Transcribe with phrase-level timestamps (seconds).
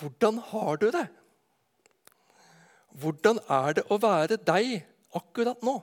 [0.00, 1.06] hvordan har du det?
[3.00, 4.80] Hvordan er det å være deg
[5.16, 5.76] akkurat nå?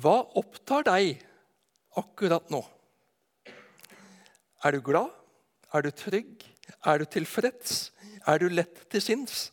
[0.00, 1.24] Hva opptar deg
[1.98, 2.60] akkurat nå?
[4.64, 5.10] Er du glad?
[5.74, 6.44] Er du trygg?
[6.86, 7.90] Er du tilfreds?
[8.28, 9.48] Er du lett til sinns?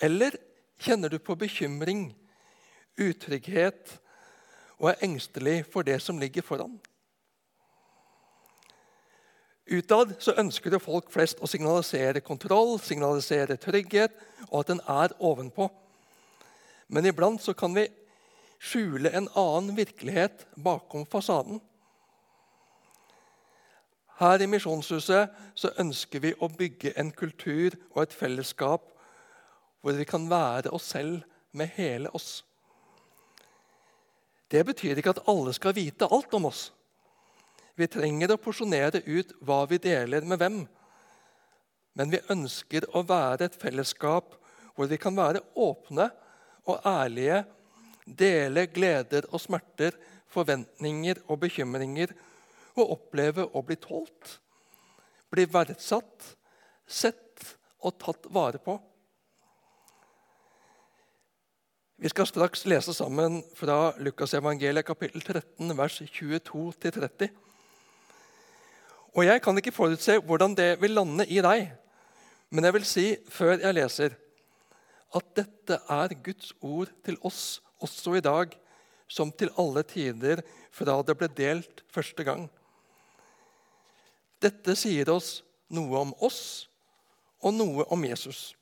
[0.00, 0.38] Eller
[0.82, 2.10] kjenner du på bekymring,
[2.98, 3.98] utrygghet
[4.78, 6.78] og er engstelig for det som ligger foran?
[9.72, 14.12] Utad så ønsker det folk flest å signalisere kontroll, signalisere trygghet,
[14.50, 15.70] og at den er ovenpå.
[16.92, 17.86] Men iblant så kan vi
[18.62, 21.60] skjule en annen virkelighet bakom fasaden.
[24.20, 28.84] Her i Misjonshuset så ønsker vi å bygge en kultur og et fellesskap
[29.82, 31.24] hvor vi kan være oss selv
[31.56, 32.44] med hele oss.
[34.52, 36.68] Det betyr ikke at alle skal vite alt om oss.
[37.78, 40.58] Vi trenger å porsjonere ut hva vi deler med hvem.
[41.96, 44.36] Men vi ønsker å være et fellesskap
[44.76, 46.08] hvor vi kan være åpne
[46.68, 47.42] og ærlige,
[48.06, 49.96] dele gleder og smerter,
[50.32, 52.14] forventninger og bekymringer,
[52.72, 54.38] og oppleve å bli tålt,
[55.28, 56.30] bli verdsatt,
[56.88, 57.44] sett
[57.84, 58.78] og tatt vare på.
[62.02, 67.28] Vi skal straks lese sammen fra Lukasevangeliet kapittel 13, vers 22-30.
[69.12, 71.68] Og Jeg kan ikke forutse hvordan det vil lande i deg,
[72.50, 74.16] men jeg vil si før jeg leser,
[75.12, 78.54] at dette er Guds ord til oss også i dag,
[79.08, 80.40] som til alle tider
[80.72, 82.46] fra det ble delt første gang.
[84.40, 86.70] Dette sier oss noe om oss
[87.44, 88.54] og noe om Jesus.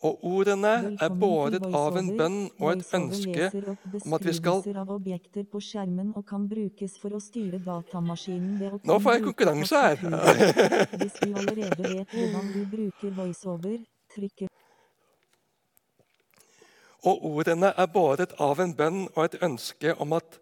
[0.00, 3.50] Og ordene er båret av en bønn og et ønske
[4.00, 4.62] om at vi skal
[8.88, 9.96] Nå får jeg konkurranse her!
[10.96, 13.76] Hvis du allerede vet hvordan du bruker voiceover,
[14.14, 14.48] trykker
[17.04, 20.40] Og ordene er båret av en bønn og et ønske om at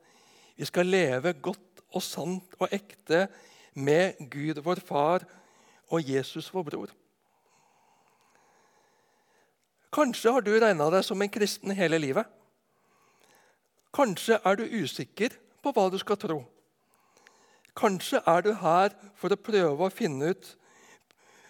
[0.59, 3.27] vi skal leve godt og sant og ekte
[3.75, 5.27] med Gud vår Far
[5.91, 6.91] og Jesus vår bror.
[9.95, 12.27] Kanskje har du regna deg som en kristen hele livet.
[13.95, 15.35] Kanskje er du usikker
[15.65, 16.43] på hva du skal tro.
[17.79, 20.55] Kanskje er du her for å prøve å finne ut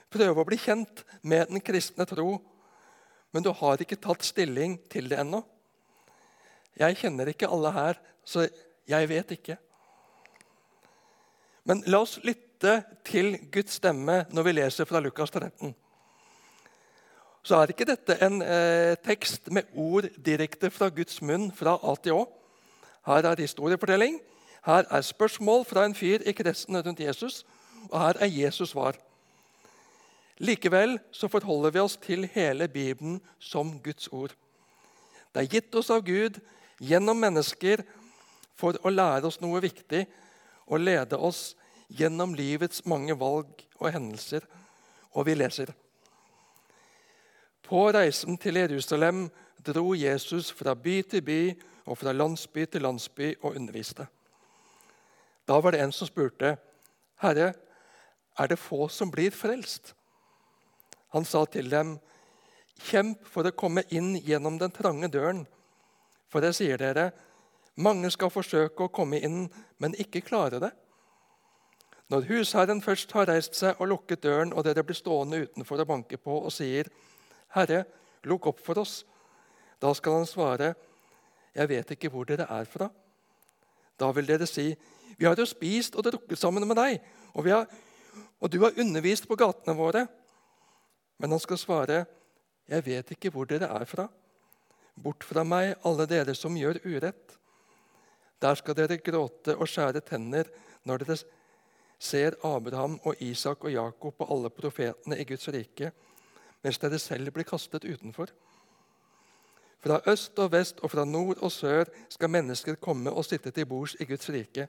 [0.09, 2.39] Prøve å bli kjent med den kristne tro,
[3.29, 5.43] men du har ikke tatt stilling til det ennå.
[6.81, 8.47] Jeg kjenner ikke alle her, så
[8.89, 9.59] jeg vet ikke.
[11.69, 15.75] Men la oss lytte til Guds stemme når vi leser fra Lukas 13
[17.49, 21.95] så er ikke dette en eh, tekst med ord direkte fra Guds munn fra A
[21.97, 22.27] til Å.
[23.09, 24.19] Her er historiefortelling,
[24.67, 27.47] her er spørsmål fra en fyr i kretsen rundt Jesus,
[27.89, 28.99] og her er Jesus svar.
[30.45, 34.37] Likevel så forholder vi oss til hele Bibelen som Guds ord.
[35.33, 36.37] Det er gitt oss av Gud
[36.85, 37.87] gjennom mennesker
[38.61, 40.05] for å lære oss noe viktig
[40.69, 41.55] og lede oss
[41.89, 44.45] gjennom livets mange valg og hendelser.
[45.17, 45.73] Og vi leser
[47.69, 49.27] på reisen til Jerusalem
[49.67, 51.41] dro Jesus fra by til by
[51.87, 54.07] og fra landsby til landsby og underviste.
[55.49, 56.57] Da var det en som spurte,
[57.23, 57.53] 'Herre,
[58.39, 59.95] er det få som blir frelst?'
[61.13, 61.99] Han sa til dem,
[62.81, 65.47] 'Kjemp for å komme inn gjennom den trange døren.'
[66.29, 67.11] For jeg sier dere,
[67.77, 70.71] mange skal forsøke å komme inn, men ikke klare det.
[72.09, 75.87] Når husherren først har reist seg og lukket døren, og dere blir stående utenfor og
[75.87, 76.85] banke på og sier,
[77.55, 77.85] 'Herre,
[78.25, 79.05] lukk opp for oss.'
[79.81, 80.75] Da skal han svare,
[81.55, 82.91] 'Jeg vet ikke hvor dere er fra.'
[83.99, 84.77] Da vil dere si,
[85.19, 87.01] 'Vi har jo spist og drukket sammen med deg,'
[87.35, 87.67] og, har,
[88.41, 90.09] og du har undervist på gatene våre.'
[91.19, 92.07] Men han skal svare,
[92.69, 94.09] 'Jeg vet ikke hvor dere er fra.'
[94.99, 97.39] Bort fra meg, alle dere som gjør urett.
[98.43, 100.49] Der skal dere gråte og skjære tenner
[100.87, 101.17] når dere
[101.99, 105.93] ser Abraham og Isak og Jakob og alle profetene i Guds rike
[106.63, 108.33] mens dere selv blir kastet utenfor.
[109.79, 113.67] Fra øst og vest og fra nord og sør skal mennesker komme og sitte til
[113.67, 114.69] bords i Guds rike.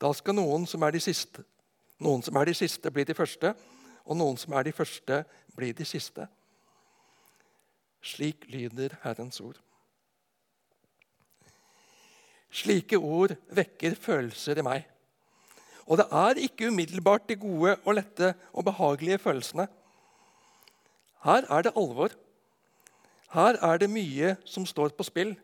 [0.00, 1.44] Da skal noen som er de siste,
[1.98, 3.54] noen som er de siste bli de første,
[4.04, 5.24] og noen som er de første,
[5.56, 6.28] bli de siste.
[8.04, 9.58] Slik lyder Herrens ord.
[12.48, 14.86] Slike ord vekker følelser i meg.
[15.88, 19.66] Og det er ikke umiddelbart de gode og lette og behagelige følelsene.
[21.24, 22.14] Her er det alvor.
[23.34, 25.34] Her er det mye som står på spill.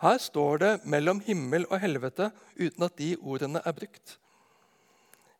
[0.00, 4.18] Her står det 'mellom himmel og helvete' uten at de ordene er brukt.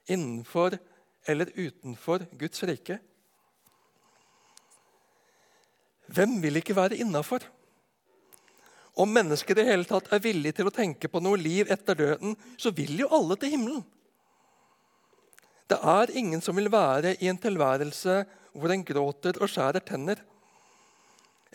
[0.08, 0.78] Innenfor
[1.26, 2.98] eller utenfor Guds rike.
[6.06, 7.40] Hvem vil ikke være innafor?
[8.96, 12.36] Om mennesker i hele tatt er villig til å tenke på noe liv etter døden,
[12.56, 13.84] så vil jo alle til himmelen.
[15.68, 18.24] Det er ingen som vil være i en tilværelse
[18.56, 20.22] hvor en gråter og skjærer tenner.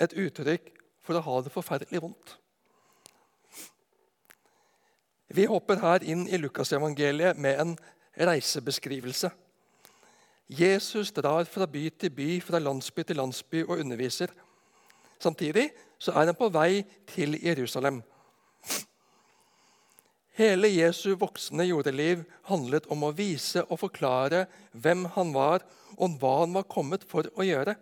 [0.02, 0.72] Et uttrykk
[1.02, 2.38] for å ha det forferdelig vondt.
[5.32, 7.76] Vi hopper her inn i Lukasevangeliet med en
[8.20, 9.32] reisebeskrivelse.
[10.52, 14.34] Jesus drar fra by til by, fra landsby til landsby og underviser.
[15.22, 15.70] Samtidig
[16.02, 18.02] så er han på vei til Jerusalem.
[20.36, 25.64] Hele Jesu voksne jordeliv handlet om å vise og forklare hvem han var,
[26.02, 27.76] og hva han var kommet for å gjøre.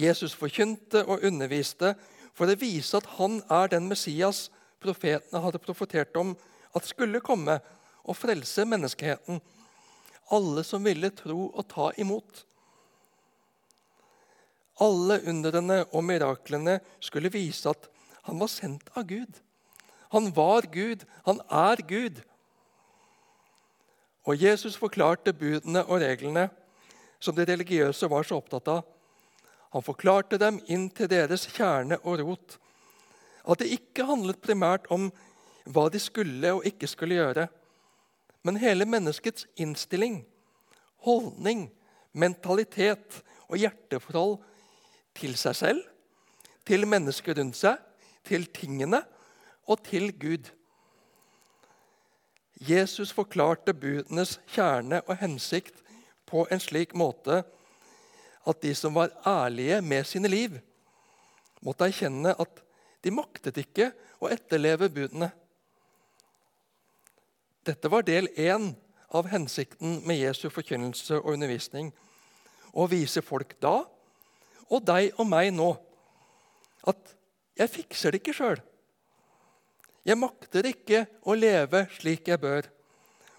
[0.00, 1.94] Jesus forkynte og underviste
[2.36, 4.48] for å vise at han er den Messias
[4.80, 6.32] profetene hadde profetert om
[6.76, 7.58] at skulle komme
[8.00, 9.40] og frelse menneskeheten.
[10.30, 12.44] Alle som ville tro og ta imot.
[14.80, 17.90] Alle underne og miraklene skulle vise at
[18.28, 19.40] han var sendt av Gud.
[20.14, 21.04] Han var Gud.
[21.26, 22.22] Han er Gud.
[24.30, 26.46] Og Jesus forklarte budene og reglene
[27.18, 28.84] som de religiøse var så opptatt av.
[29.74, 32.56] Han forklarte dem inn til deres kjerne og rot.
[33.42, 35.08] At det ikke handlet primært om
[35.66, 37.48] hva de skulle og ikke skulle gjøre,
[38.46, 40.22] men hele menneskets innstilling,
[41.04, 41.66] holdning,
[42.12, 44.38] mentalitet og hjerteforhold
[45.18, 45.82] til seg selv,
[46.64, 47.76] til mennesker rundt seg,
[48.24, 49.02] til tingene
[49.66, 50.48] og til Gud.
[52.60, 55.80] Jesus forklarte budenes kjerne og hensikt
[56.28, 57.40] på en slik måte
[58.48, 60.58] at de som var ærlige med sine liv,
[61.64, 62.62] måtte erkjenne at
[63.04, 63.90] de maktet ikke
[64.20, 65.30] å etterleve budene.
[67.64, 68.70] Dette var del én
[69.16, 71.90] av hensikten med Jesu forkynnelse og undervisning.
[72.72, 73.82] Å vise folk da,
[74.70, 75.72] og deg og meg nå,
[76.88, 77.16] at
[77.58, 78.60] jeg fikser det ikke sjøl.
[80.06, 82.64] Jeg makter ikke å leve slik jeg bør,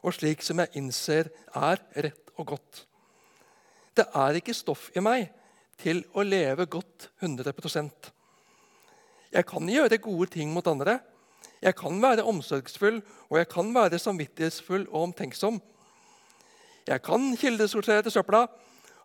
[0.06, 2.84] og slik som jeg innser er rett og godt.
[3.98, 5.31] Det er ikke stoff i meg
[5.81, 8.12] til å leve godt 100%
[9.31, 11.00] Jeg kan gjøre gode ting mot andre.
[11.62, 15.60] Jeg kan være omsorgsfull, og jeg kan være samvittighetsfull og omtenksom.
[16.88, 18.48] Jeg kan kildesortere søpla,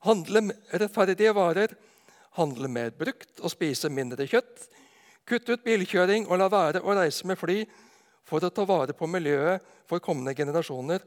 [0.03, 1.77] handle rettferdige varer,
[2.37, 4.67] handle mer brukt og spise mindre kjøtt,
[5.27, 7.63] kutte ut bilkjøring og la være å reise med fly
[8.27, 11.03] for å ta vare på miljøet for kommende generasjoner,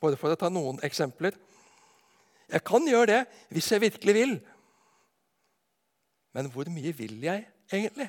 [0.00, 1.36] bare for å ta noen eksempler.
[2.52, 3.20] Jeg kan gjøre det
[3.52, 4.34] hvis jeg virkelig vil.
[6.32, 8.08] Men hvor mye vil jeg egentlig?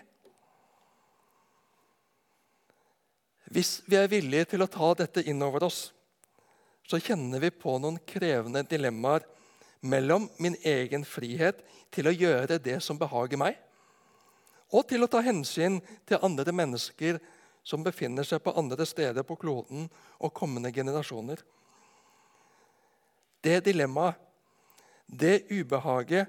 [3.53, 5.91] Hvis vi er villige til å ta dette inn over oss,
[6.87, 9.27] så kjenner vi på noen krevende dilemmaer
[9.83, 11.61] mellom min egen frihet
[11.93, 13.59] til å gjøre det som behager meg,
[14.73, 15.79] og til å ta hensyn
[16.09, 17.19] til andre mennesker
[17.63, 19.85] som befinner seg på andre steder på kloden
[20.19, 21.37] og kommende generasjoner.
[23.43, 24.17] Det dilemmaet,
[25.07, 26.27] det ubehaget,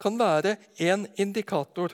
[0.00, 1.92] kan være en indikator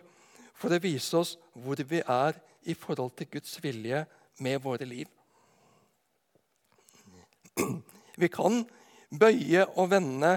[0.57, 4.05] for å vise oss hvor vi er i forhold til Guds vilje
[4.43, 5.09] med våre liv.
[8.17, 8.65] Vi kan
[9.11, 10.37] bøye og vende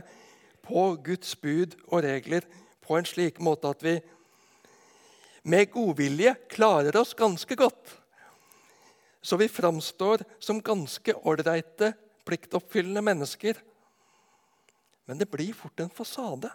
[0.66, 2.45] på Guds bud og regler
[2.83, 3.95] på en slik måte at vi
[5.44, 7.96] med godvilje klarer oss ganske godt.
[9.22, 11.94] Så vi framstår som ganske ålreite,
[12.26, 13.58] pliktoppfyllende mennesker.
[15.06, 16.52] Men det blir fort en fasade.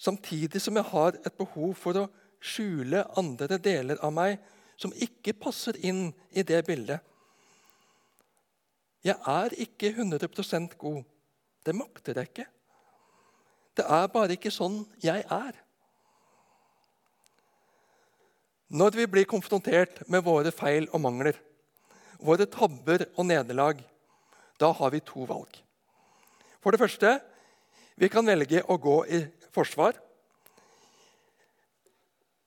[0.00, 2.08] Samtidig som jeg har et behov for å
[2.40, 4.38] skjule andre deler av meg
[4.80, 7.04] som ikke passer inn i det bildet.
[9.04, 11.02] Jeg er ikke 100% god.
[11.64, 12.46] Det makter jeg ikke.
[13.76, 15.56] Det er bare ikke sånn jeg er.
[18.70, 21.34] Når vi blir konfrontert med våre feil og mangler,
[22.22, 23.80] våre tabber og nederlag,
[24.60, 25.56] da har vi to valg.
[26.62, 27.16] For det første
[27.98, 29.98] vi kan velge å gå i forsvar.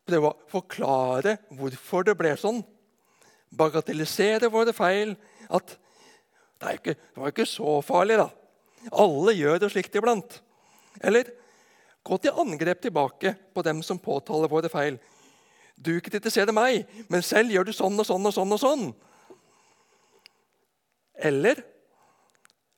[0.08, 2.62] Prøve å forklare hvorfor det ble sånn.
[3.54, 5.18] Bagatellisere våre feil.
[5.52, 8.30] At det, ikke, det var ikke så farlig, da.
[8.96, 10.40] Alle gjør det slikt iblant.
[11.04, 11.30] Eller
[12.04, 14.98] gå til angrep tilbake på dem som påtaler våre feil.
[15.76, 18.54] Du kritiserer meg, men selv gjør du sånn og sånn og sånn.
[18.54, 18.86] og sånn.
[21.14, 21.64] Eller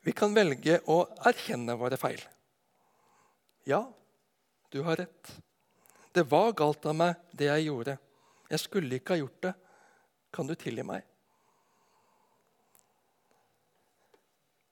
[0.05, 2.21] vi kan velge å erkjenne våre feil.
[3.65, 3.81] Ja,
[4.69, 5.31] du har rett.
[6.13, 7.97] Det var galt av meg, det jeg gjorde.
[8.51, 9.53] Jeg skulle ikke ha gjort det.
[10.35, 11.01] Kan du tilgi meg?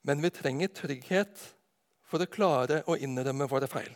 [0.04, 1.42] Men vi trenger trygghet
[2.06, 3.92] for å klare å innrømme våre feil.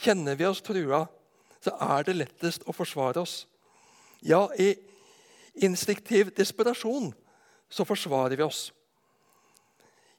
[0.00, 1.02] Kjenner vi oss trua,
[1.64, 3.44] så er det lettest å forsvare oss.
[4.20, 4.74] Ja, i
[5.64, 7.10] instinktiv desperasjon
[7.70, 8.70] så forsvarer vi oss.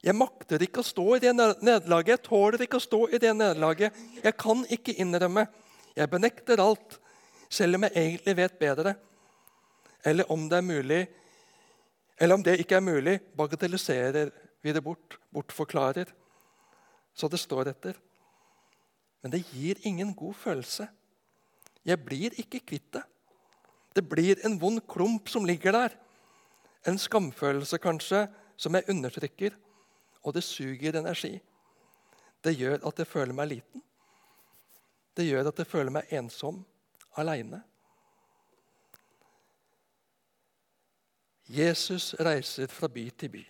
[0.02, 2.16] Jeg makter ikke å stå i det nederlaget.
[2.16, 3.94] Jeg tåler ikke å stå i det nederlaget.
[4.24, 5.46] Jeg kan ikke innrømme.
[5.94, 6.96] Jeg benekter alt,
[7.52, 8.96] selv om jeg egentlig vet bedre.
[10.02, 11.02] Eller om det er mulig,
[12.18, 14.32] eller om det ikke er mulig, bagatelliserer
[14.62, 16.10] vi det bort, bortforklarer.
[17.14, 17.94] Så det står etter.
[19.22, 20.88] Men det gir ingen god følelse.
[21.84, 23.02] Jeg blir ikke kvitt det.
[23.92, 25.96] Det blir en vond klump som ligger der.
[26.86, 29.56] En skamfølelse kanskje, som jeg undertrykker.
[30.22, 31.40] Og det suger energi.
[32.44, 33.82] Det gjør at jeg føler meg liten.
[35.16, 36.62] Det gjør at jeg føler meg ensom,
[37.20, 37.60] aleine.
[41.52, 43.42] Jesus reiser fra by til by.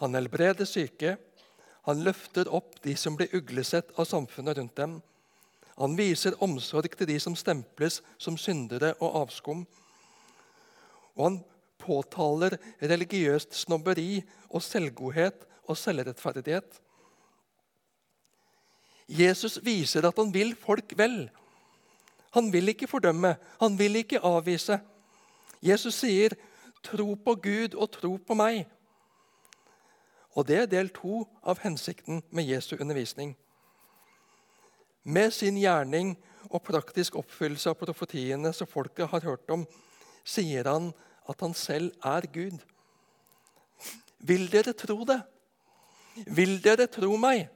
[0.00, 1.16] Han helbreder syke.
[1.84, 4.98] Han løfter opp de som blir uglesett av samfunnet rundt dem.
[5.78, 9.62] Han viser omsorg til de som stemples som syndere og avskum.
[11.14, 11.38] Og han
[11.78, 16.80] påtaler religiøst snobberi og selvgodhet og selvrettferdighet.
[19.08, 21.28] Jesus viser at han vil folk vel.
[22.36, 24.80] Han vil ikke fordømme, han vil ikke avvise.
[25.62, 26.34] Jesus sier,
[26.82, 28.64] 'Tro på Gud og tro på meg'.
[30.30, 33.36] Og Det er del to av hensikten med Jesu undervisning.
[35.08, 36.12] Med sin gjerning
[36.50, 39.64] og praktisk oppfyllelse av profetiene som folket har hørt om,
[40.20, 40.90] sier han
[41.28, 42.58] at han selv er Gud.
[44.20, 45.20] Vil dere tro det?
[46.26, 47.46] Vil dere tro meg?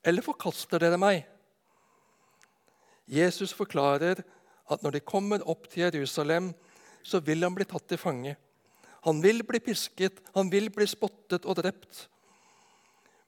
[0.00, 1.26] Eller forkaster dere meg?
[3.12, 4.22] Jesus forklarer
[4.72, 6.52] at når de kommer opp til Jerusalem,
[7.02, 8.36] så vil han bli tatt til fange.
[9.04, 12.06] Han vil bli pisket, han vil bli spottet og drept.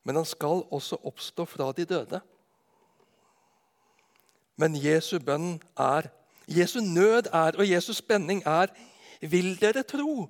[0.06, 2.20] Men han skal også oppstå fra de døde.
[4.60, 6.08] Men Jesu bønn er,
[6.46, 8.72] Jesu nød er, og Jesu spenning er
[9.20, 10.28] Vil dere tro?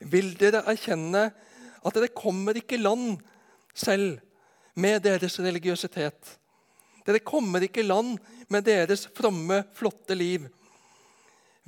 [0.00, 1.24] Vil dere erkjenne
[1.84, 3.18] at dere kommer ikke i land
[3.74, 4.20] selv
[4.74, 6.36] med deres religiøsitet?
[7.06, 8.18] Dere kommer ikke i land
[8.48, 10.46] med deres fromme, flotte liv.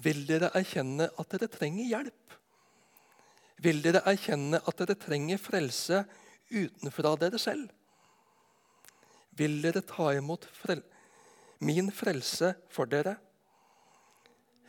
[0.03, 2.37] Vil dere erkjenne at dere trenger hjelp?
[3.63, 6.05] Vil dere erkjenne at dere trenger frelse
[6.53, 7.69] utenfra dere selv?
[9.39, 10.83] Vil dere ta imot frel
[11.63, 13.17] min frelse for dere?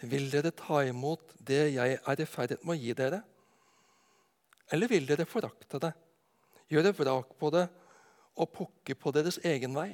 [0.01, 3.21] Vil dere ta imot det jeg er i ferd med å gi dere?
[4.71, 5.91] Eller vil dere forakte det,
[6.71, 7.67] gjøre vrak på det
[8.39, 9.91] og pukke på deres egen vei?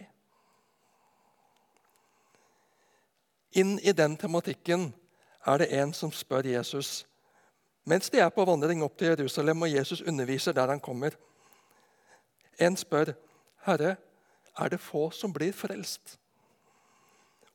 [3.58, 4.92] Inn i den tematikken
[5.50, 7.04] er det en som spør Jesus
[7.90, 11.16] mens de er på vandring opp til Jerusalem og Jesus underviser der han kommer.
[12.60, 13.14] En spør,
[13.66, 13.96] 'Herre,
[14.58, 16.18] er det få som blir frelst.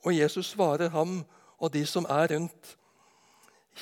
[0.04, 1.22] Og Jesus svarer ham
[1.58, 2.74] og de som er rundt,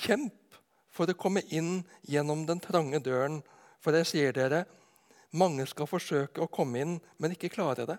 [0.04, 0.58] kjemp
[0.92, 3.40] for å komme inn gjennom den trange døren,
[3.82, 4.64] for jeg sier dere,
[5.32, 7.98] mange skal forsøke å komme inn, men ikke klare det.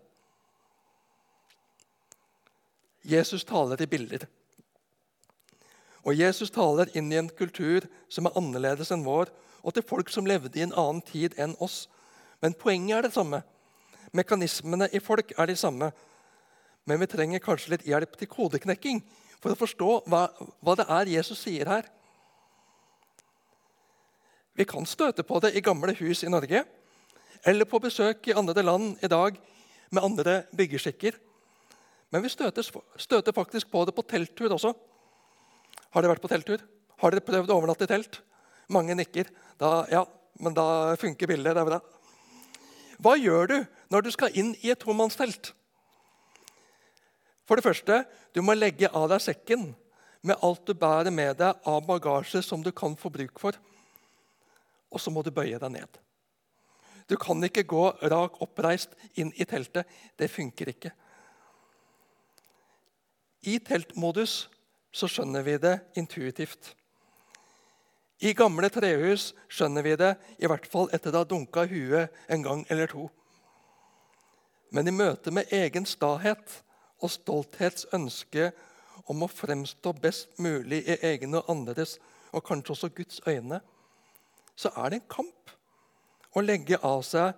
[3.04, 4.28] Jesus taler i bilder.
[6.04, 9.32] Og Jesus taler inn i en kultur som er annerledes enn vår,
[9.64, 11.88] og til folk som levde i en annen tid enn oss.
[12.44, 13.42] Men poenget er det samme.
[14.14, 15.90] Mekanismene i folk er de samme.
[16.86, 19.02] Men vi trenger kanskje litt hjelp til kodeknekking
[19.42, 20.28] for å forstå hva,
[20.64, 21.88] hva det er Jesus sier her.
[24.54, 26.62] Vi kan støte på det i gamle hus i Norge
[27.44, 29.40] eller på besøk i andre land i dag
[29.94, 31.18] med andre byggeskikker.
[32.14, 32.66] Men vi støter,
[33.02, 34.74] støter faktisk på det på telttur også.
[35.94, 36.62] Har dere vært på telttur?
[37.02, 38.22] Har dere prøvd å overnatte i telt?
[38.72, 39.32] Mange nikker.
[39.60, 40.04] Da, ja,
[40.40, 41.58] men da funker bildet.
[41.58, 41.82] Det er bra.
[43.04, 43.58] Hva gjør du
[43.92, 45.52] når du skal inn i et tomannstelt?
[47.44, 49.74] For det første, du må legge av deg sekken
[50.24, 53.58] med alt du bærer med deg av bagasje som du kan få bruk for.
[54.94, 56.00] Og så må du bøye deg ned.
[57.10, 57.84] Du kan ikke gå
[58.14, 59.90] rak oppreist inn i teltet.
[60.16, 60.94] Det funker ikke.
[63.52, 64.46] I teltmodus
[64.96, 66.72] så skjønner vi det intuitivt.
[68.24, 72.46] I gamle trehus skjønner vi det, i hvert fall etter å ha dunka huet en
[72.46, 73.10] gang eller to.
[74.72, 76.62] Men i møte med egen stahet
[77.04, 78.54] og stolthets ønske
[79.12, 81.98] om å fremstå best mulig i egne og andres,
[82.32, 83.60] og kanskje også Guds øyne,
[84.56, 85.54] så er det en kamp
[86.34, 87.36] å legge av seg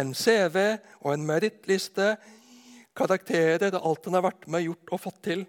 [0.00, 0.58] en CV
[1.04, 2.16] og en merittliste,
[2.96, 5.46] karakterer og alt en har vært med, gjort og fått til,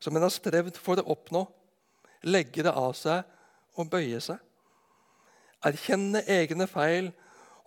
[0.00, 1.44] som en har strevd for å oppnå.
[2.26, 3.26] Legge det av seg
[3.78, 4.38] og bøye seg.
[5.64, 7.08] erkjenne egne feil,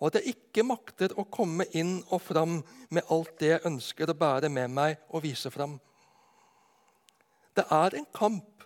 [0.00, 4.10] og at jeg ikke makter å komme inn og fram med alt det jeg ønsker
[4.10, 5.76] å bære med meg og vise fram.
[7.54, 8.64] Det er en kamp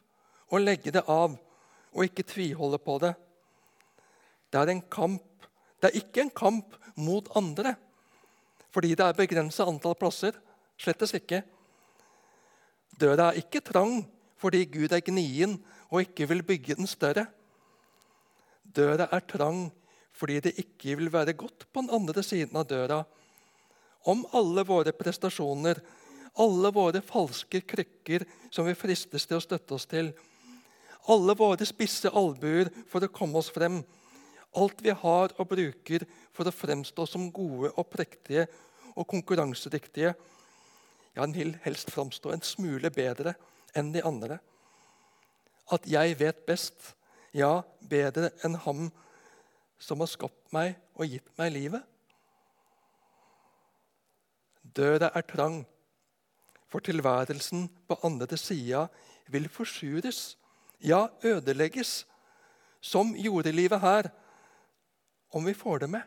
[0.49, 3.13] å legge det av og ikke tviholde på det.
[4.49, 5.27] Det er en kamp.
[5.83, 7.75] Det er ikke en kamp mot andre
[8.77, 10.35] fordi det er begrensa antall plasser.
[10.77, 11.41] Slettes ikke.
[13.01, 14.03] Døra er ikke trang
[14.37, 15.55] fordi Gud er gnien
[15.89, 17.25] og ikke vil bygge den større.
[18.77, 19.67] Døra er trang
[20.17, 23.03] fordi det ikke vil være godt på den andre siden av døra.
[24.09, 25.81] Om alle våre prestasjoner,
[26.41, 30.13] alle våre falske krykker som vi fristes til å støtte oss til,
[31.13, 33.83] alle våre spisse albuer for å komme oss frem,
[34.57, 38.47] alt vi har og bruker for å fremstå som gode og prektige
[38.97, 40.15] og konkurransedyktige.
[41.17, 43.37] Ja, en vil helst framstå en smule bedre
[43.77, 44.41] enn de andre.
[45.73, 46.96] At jeg vet best,
[47.37, 48.89] ja, bedre enn ham
[49.79, 51.85] som har skapt meg og gitt meg livet.
[54.77, 55.63] Døra er trang,
[56.67, 58.87] for tilværelsen på andre sida
[59.31, 60.37] vil forsures,
[60.83, 62.05] ja, ødelegges,
[62.81, 64.11] som jordelivet her,
[65.33, 66.03] om vi får det med.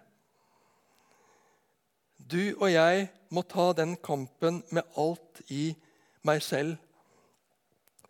[2.19, 5.71] Du og jeg må ta den kampen med alt i
[6.27, 6.77] meg selv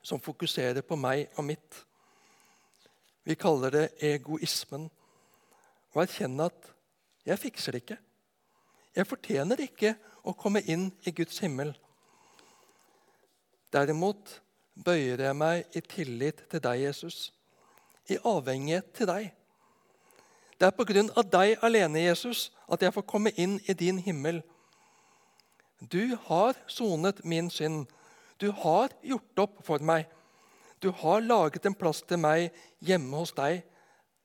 [0.01, 1.83] som fokuserer på meg og mitt.
[3.23, 4.89] Vi kaller det egoismen.
[5.93, 6.73] Og erkjenne at
[7.25, 7.97] 'jeg fikser det ikke'.
[8.95, 9.95] Jeg fortjener ikke
[10.25, 11.77] å komme inn i Guds himmel.
[13.73, 14.41] Derimot
[14.85, 17.33] bøyer jeg meg i tillit til deg, Jesus,
[18.09, 19.33] i avhengighet til deg.
[20.59, 23.99] Det er på grunn av deg alene, Jesus, at jeg får komme inn i din
[24.03, 24.41] himmel.
[25.91, 27.85] Du har sonet min synd.
[28.41, 30.09] Du har gjort opp for meg.
[30.79, 33.63] Du har laget en plass til meg hjemme hos deg.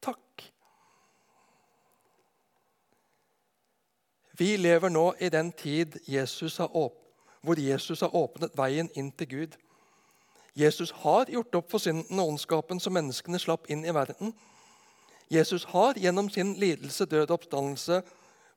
[0.02, 0.44] Takk.
[4.38, 6.60] Vi lever nå i den tid Jesus
[7.44, 9.56] hvor Jesus har åpnet veien inn til Gud.
[10.54, 14.32] Jesus har gjort opp for synden og ondskapen som menneskene slapp inn i verden.
[15.30, 18.02] Jesus har gjennom sin lidelse, død og oppstandelse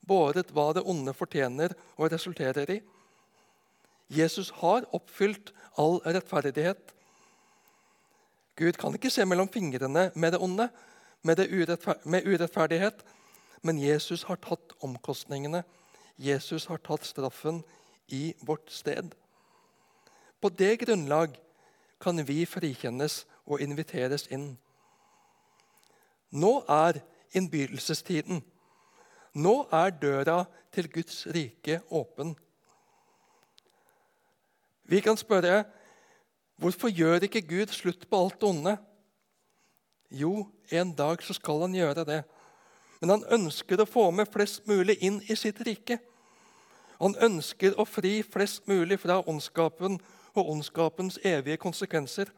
[0.08, 2.78] båret hva det onde fortjener og resulterer i.
[4.14, 6.94] Jesus har oppfylt all rettferdighet.
[8.58, 10.70] Gud kan ikke se mellom fingrene med det onde,
[11.24, 13.04] med, det urettfer med urettferdighet,
[13.62, 15.64] men Jesus har tatt omkostningene.
[16.18, 17.62] Jesus har tatt straffen
[18.08, 19.14] i vårt sted.
[20.42, 21.38] På det grunnlag
[22.02, 24.56] kan vi frikjennes og inviteres inn.
[26.30, 27.02] Nå er
[27.38, 28.42] innbydelsestiden.
[29.38, 30.44] Nå er døra
[30.74, 32.36] til Guds rike åpen.
[34.88, 35.64] Vi kan spørre
[36.58, 38.78] hvorfor gjør ikke Gud slutt på alt onde?
[40.10, 42.22] Jo, en dag så skal han gjøre det.
[43.02, 46.00] Men han ønsker å få med flest mulig inn i sitt rike.
[46.98, 50.00] Han ønsker å fri flest mulig fra ondskapen
[50.34, 52.32] og ondskapens evige konsekvenser.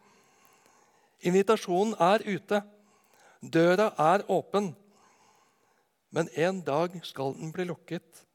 [1.24, 2.62] Invitasjonen er ute.
[3.40, 4.74] Døra er åpen,
[6.12, 8.26] men en dag skal den bli lukket,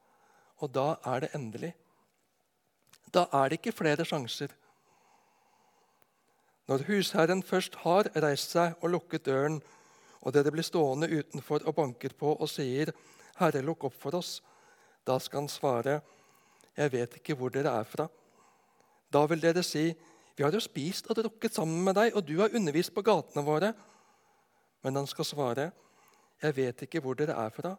[0.62, 1.75] og da er det endelig.
[3.12, 4.49] Da er det ikke flere sjanser.
[6.64, 9.59] Når husherren først har reist seg og lukket døren,
[10.24, 12.92] og dere blir stående utenfor og banker på og sier,
[13.37, 14.40] 'Herre, lukk opp for oss',
[15.05, 16.00] da skal han svare,
[16.77, 18.09] 'Jeg vet ikke hvor dere er fra'.
[19.12, 19.94] Da vil dere si,
[20.37, 23.44] 'Vi har jo spist og drukket sammen med deg, og du har undervist på gatene
[23.44, 23.74] våre.'
[24.83, 25.72] Men han skal svare,
[26.42, 27.77] 'Jeg vet ikke hvor dere er fra.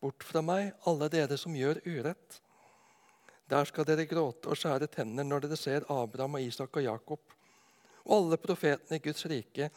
[0.00, 2.40] Bort fra meg, alle dere som gjør urett.'
[3.50, 7.20] Der skal dere gråte og skjære tenner når dere ser Abraham og Isak og Jakob
[8.04, 9.70] og alle profetene i Guds rike,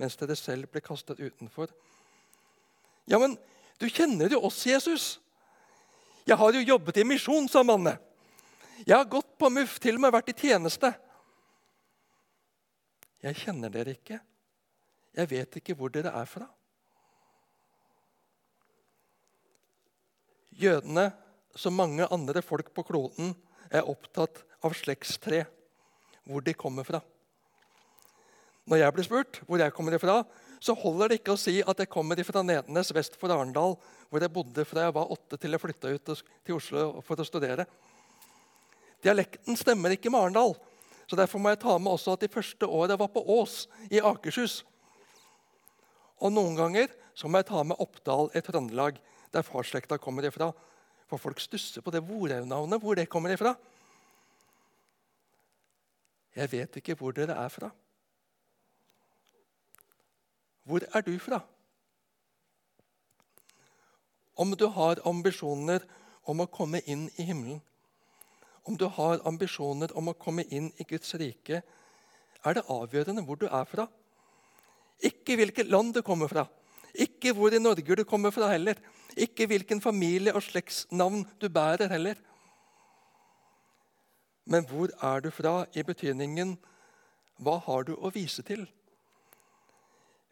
[0.00, 1.70] mens dere selv ble kastet utenfor.
[3.10, 3.36] Ja, men
[3.78, 5.18] du kjenner jo oss, Jesus.
[6.26, 7.96] Jeg har jo jobbet i misjon, sa Manne.
[8.82, 10.92] Jeg har gått på MUF, til og med vært i tjeneste.
[13.22, 14.18] Jeg kjenner dere ikke.
[15.14, 16.48] Jeg vet ikke hvor dere er fra.
[20.62, 21.10] Jødene,
[21.56, 23.34] som mange andre folk på kloden,
[23.70, 25.44] er opptatt av slektstre,
[26.28, 27.00] hvor de kommer fra.
[28.70, 30.22] Når jeg blir spurt hvor jeg kommer ifra,
[30.62, 33.74] så holder det ikke å si at jeg kommer fra Nedenes vest for Arendal,
[34.10, 37.26] hvor jeg bodde fra jeg var åtte til jeg flytta ut til Oslo for å
[37.26, 37.66] studere.
[39.02, 40.54] Dialekten stemmer ikke med Arendal.
[41.10, 43.98] så Derfor må jeg ta med også at de første åra var på Ås i
[43.98, 44.62] Akershus.
[46.22, 49.00] Og noen ganger så må jeg ta med Oppdal i Trøndelag,
[49.34, 50.52] der farsslekta kommer ifra.
[51.10, 53.56] For folk stusser på det Vorhaug-navnet, hvor det kommer ifra.
[56.38, 57.72] Jeg vet ikke hvor dere er fra.
[60.64, 61.40] Hvor er du fra?
[64.36, 65.84] Om du har ambisjoner
[66.24, 67.60] om å komme inn i himmelen,
[68.62, 71.62] om du har ambisjoner om å komme inn i Guds rike,
[72.42, 73.88] er det avgjørende hvor du er fra.
[75.02, 76.46] Ikke hvilket land du kommer fra,
[76.92, 78.76] ikke hvor i Norge du kommer fra heller.
[79.16, 82.18] Ikke hvilken familie og slektsnavn du bærer heller.
[84.44, 86.56] Men hvor er du fra i betydningen
[87.42, 88.66] hva har du å vise til?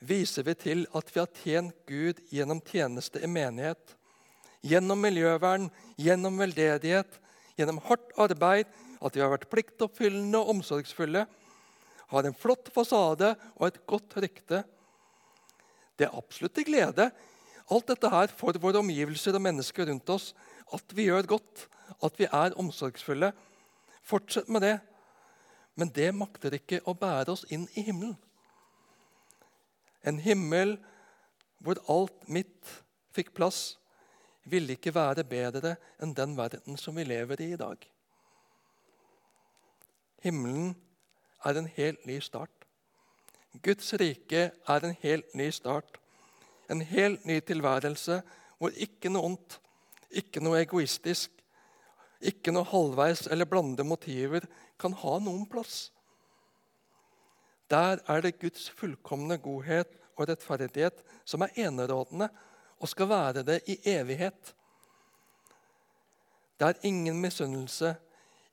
[0.00, 3.96] Viser vi til at vi har tjent Gud gjennom tjeneste i menighet,
[4.64, 5.68] gjennom miljøvern,
[6.00, 7.18] gjennom veldedighet,
[7.58, 8.68] gjennom hardt arbeid,
[9.00, 11.26] at vi har vært pliktoppfyllende og omsorgsfulle,
[12.10, 14.64] har en flott fasade og et godt rykte?
[15.94, 17.10] Det er absolutt til glede,
[17.70, 20.32] alt dette her for våre omgivelser og mennesker rundt oss.
[20.74, 21.68] At vi gjør godt,
[22.02, 23.30] at vi er omsorgsfulle.
[24.02, 24.78] Fortsett med det.
[25.78, 28.16] Men det makter ikke å bære oss inn i himmelen.
[30.06, 30.78] En himmel
[31.60, 32.70] hvor alt mitt
[33.12, 33.76] fikk plass,
[34.50, 37.82] ville ikke være bedre enn den verden som vi lever i i dag.
[40.24, 40.72] Himmelen
[41.44, 42.52] er en helt ny start.
[43.62, 45.98] Guds rike er en helt ny start.
[46.70, 48.20] En helt ny tilværelse
[48.58, 49.58] hvor ikke noe ondt,
[50.10, 51.30] ikke noe egoistisk,
[52.20, 54.44] ikke noe halvveis eller blande motiver
[54.80, 55.88] kan ha noen plass.
[57.70, 62.28] Der er det Guds fullkomne godhet og rettferdighet som er enerådende
[62.80, 64.54] og skal være det i evighet.
[66.60, 67.94] Der ingen misunnelse,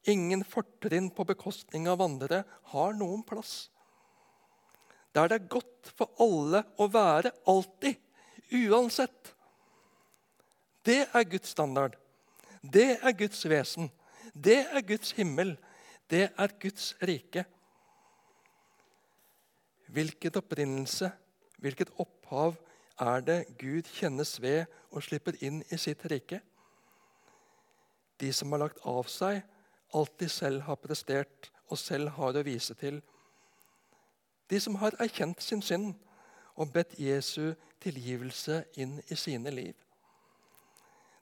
[0.04, 3.70] ingen fortrinn på bekostning av andre har noen plass.
[5.16, 7.98] Der det er godt for alle å være alltid,
[8.54, 9.34] uansett.
[10.86, 11.98] Det er Guds standard.
[12.62, 13.90] Det er Guds vesen.
[14.34, 15.58] Det er Guds himmel.
[16.08, 17.44] Det er Guds rike.
[19.88, 21.12] Hvilket opprinnelse,
[21.58, 22.58] hvilket opphav
[23.00, 26.42] er det Gud kjennes ved og slipper inn i sitt rike?
[28.20, 29.44] De som har lagt av seg
[29.96, 33.00] alt de selv har prestert og selv har å vise til.
[34.48, 35.94] De som har erkjent sin synd
[36.58, 39.76] og bedt Jesu tilgivelse inn i sine liv.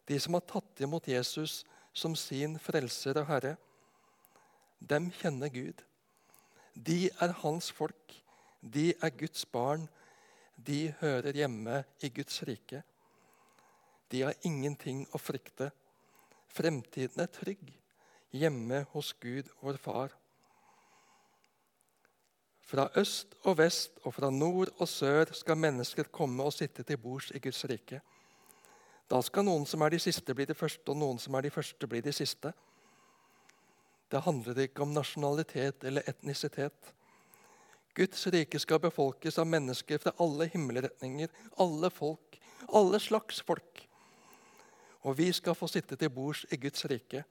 [0.05, 1.63] De som har tatt imot Jesus
[1.95, 3.55] som sin frelser og herre.
[4.79, 5.81] Dem kjenner Gud.
[6.75, 8.13] De er hans folk.
[8.65, 9.87] De er Guds barn.
[10.57, 12.81] De hører hjemme i Guds rike.
[14.11, 15.69] De har ingenting å frykte.
[16.49, 17.73] Fremtiden er trygg
[18.35, 20.13] hjemme hos Gud, vår Far.
[22.65, 26.97] Fra øst og vest og fra nord og sør skal mennesker komme og sitte til
[26.97, 28.01] bords i Guds rike.
[29.05, 31.53] Da skal noen som er de siste, bli de første, og noen som er de
[31.53, 32.51] første, bli de siste.
[34.09, 36.93] Det handler ikke om nasjonalitet eller etnisitet.
[37.95, 41.29] Guds rike skal befolkes av mennesker fra alle himmelretninger,
[41.63, 43.85] alle folk, alle slags folk.
[45.05, 47.23] Og vi skal få sitte til bords i Guds rike.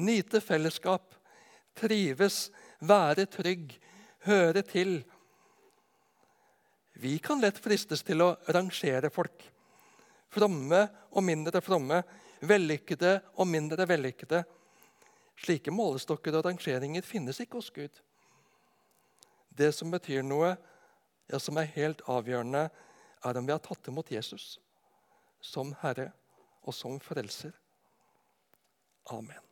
[0.00, 1.12] Nyte fellesskap,
[1.76, 2.46] trives,
[2.80, 3.74] være trygg,
[4.24, 4.96] høre til.
[6.96, 9.44] Vi kan lett fristes til å rangere folk.
[10.32, 12.00] Fromme og mindre fromme,
[12.40, 14.44] vellykkede og mindre vellykkede.
[15.36, 18.05] Slike målestokker og rangeringer finnes ikke hos Gud.
[19.56, 20.54] Det som betyr noe,
[21.30, 22.68] ja, som er helt avgjørende,
[23.24, 24.56] er om vi har tatt imot Jesus
[25.42, 26.10] som Herre
[26.66, 27.54] og som Frelser.
[29.14, 29.45] Amen.